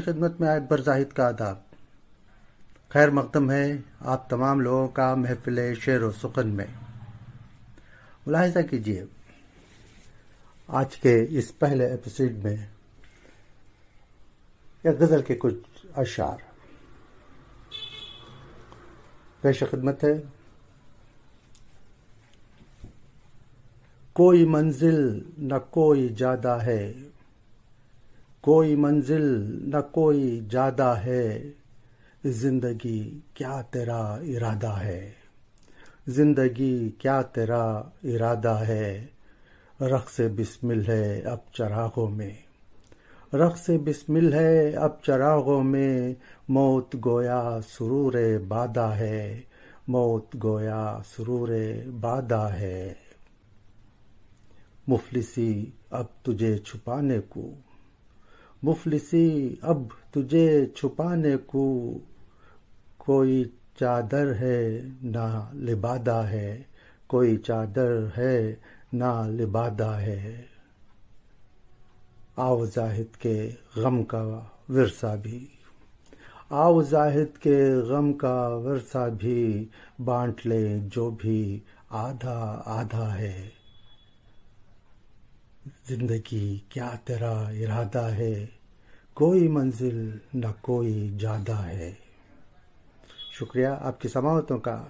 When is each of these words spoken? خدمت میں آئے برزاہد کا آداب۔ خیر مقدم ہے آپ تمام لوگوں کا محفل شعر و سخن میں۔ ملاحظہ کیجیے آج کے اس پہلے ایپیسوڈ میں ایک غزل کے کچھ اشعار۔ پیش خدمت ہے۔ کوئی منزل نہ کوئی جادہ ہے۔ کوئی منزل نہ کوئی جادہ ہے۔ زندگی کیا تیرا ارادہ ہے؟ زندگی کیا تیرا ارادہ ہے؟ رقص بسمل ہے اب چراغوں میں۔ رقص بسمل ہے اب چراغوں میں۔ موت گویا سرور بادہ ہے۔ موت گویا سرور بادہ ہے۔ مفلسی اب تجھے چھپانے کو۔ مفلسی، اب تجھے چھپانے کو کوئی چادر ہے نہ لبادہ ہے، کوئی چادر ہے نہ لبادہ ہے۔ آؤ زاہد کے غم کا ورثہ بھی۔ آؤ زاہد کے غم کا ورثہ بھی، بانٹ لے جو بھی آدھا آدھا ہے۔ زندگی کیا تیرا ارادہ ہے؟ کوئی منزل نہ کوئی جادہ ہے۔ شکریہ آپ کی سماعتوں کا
خدمت 0.00 0.40
میں 0.40 0.48
آئے 0.48 0.60
برزاہد 0.60 1.12
کا 1.12 1.26
آداب۔ 1.26 1.56
خیر 2.88 3.10
مقدم 3.10 3.50
ہے 3.50 3.72
آپ 4.00 4.30
تمام 4.30 4.60
لوگوں 4.60 4.88
کا 4.88 5.14
محفل 5.14 5.74
شعر 5.74 6.02
و 6.02 6.12
سخن 6.12 6.48
میں۔ 6.48 6.66
ملاحظہ 8.26 8.58
کیجیے 8.70 9.04
آج 10.66 10.96
کے 10.96 11.26
اس 11.30 11.58
پہلے 11.58 11.86
ایپیسوڈ 11.86 12.44
میں 12.44 12.56
ایک 14.82 15.00
غزل 15.00 15.22
کے 15.22 15.34
کچھ 15.34 15.86
اشعار۔ 15.96 16.38
پیش 19.40 19.62
خدمت 19.70 20.04
ہے۔ 20.04 20.22
کوئی 24.12 24.44
منزل 24.44 25.22
نہ 25.38 25.54
کوئی 25.70 26.08
جادہ 26.08 26.58
ہے۔ 26.62 26.92
کوئی 28.46 28.76
منزل 28.76 29.22
نہ 29.70 29.80
کوئی 29.92 30.40
جادہ 30.50 30.94
ہے۔ 31.04 31.50
زندگی 32.24 33.20
کیا 33.34 33.62
تیرا 33.62 34.14
ارادہ 34.14 34.72
ہے؟ 34.72 35.12
زندگی 36.06 36.90
کیا 36.90 37.22
تیرا 37.22 37.64
ارادہ 38.04 38.58
ہے؟ 38.68 39.06
رقص 39.80 40.20
بسمل 40.36 40.88
ہے 40.88 41.20
اب 41.20 41.38
چراغوں 41.52 42.10
میں۔ 42.10 42.30
رقص 43.32 43.70
بسمل 43.84 44.32
ہے 44.32 44.70
اب 44.70 45.02
چراغوں 45.02 45.62
میں۔ 45.62 46.14
موت 46.48 46.96
گویا 47.04 47.58
سرور 47.68 48.14
بادہ 48.48 48.92
ہے۔ 48.98 49.40
موت 49.88 50.36
گویا 50.44 50.98
سرور 51.16 51.48
بادہ 52.00 52.48
ہے۔ 52.52 52.94
مفلسی 54.88 55.70
اب 55.90 56.04
تجھے 56.22 56.58
چھپانے 56.58 57.18
کو۔ 57.28 57.50
مفلسی، 58.66 59.56
اب 59.62 59.82
تجھے 60.10 60.66
چھپانے 60.66 61.36
کو 61.36 61.98
کوئی 62.96 63.44
چادر 63.80 64.34
ہے 64.34 64.82
نہ 65.02 65.50
لبادہ 65.54 66.22
ہے، 66.30 66.62
کوئی 67.06 67.36
چادر 67.36 68.06
ہے 68.18 68.54
نہ 68.92 69.22
لبادہ 69.26 69.90
ہے۔ 69.90 70.42
آؤ 72.36 72.64
زاہد 72.64 73.16
کے 73.16 73.50
غم 73.76 74.04
کا 74.04 74.40
ورثہ 74.68 75.16
بھی۔ 75.22 75.46
آؤ 76.50 76.82
زاہد 76.82 77.38
کے 77.38 77.74
غم 77.74 78.12
کا 78.12 78.48
ورثہ 78.48 79.08
بھی، 79.18 79.64
بانٹ 80.04 80.46
لے 80.46 80.78
جو 80.78 81.10
بھی 81.10 81.60
آدھا 81.88 82.62
آدھا 82.66 83.18
ہے۔ 83.18 83.48
زندگی 85.88 86.58
کیا 86.68 86.90
تیرا 87.04 87.48
ارادہ 87.48 88.04
ہے؟ 88.04 88.46
کوئی 89.16 89.48
منزل 89.48 90.18
نہ 90.34 90.46
کوئی 90.60 91.16
جادہ 91.18 91.56
ہے۔ 91.62 91.94
شکریہ 93.38 93.66
آپ 93.66 94.00
کی 94.00 94.08
سماعتوں 94.08 94.58
کا 94.58 94.84